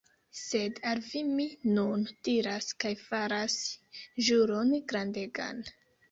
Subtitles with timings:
[0.37, 1.43] Sed al vi mi
[1.75, 3.57] nun diras kaj faras
[4.29, 5.61] ĵuron grandegan.